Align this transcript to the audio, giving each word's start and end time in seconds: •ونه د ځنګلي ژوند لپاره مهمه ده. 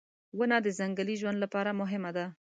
•ونه 0.37 0.57
د 0.65 0.67
ځنګلي 0.79 1.15
ژوند 1.21 1.37
لپاره 1.43 1.71
مهمه 1.81 2.11
ده. 2.17 2.25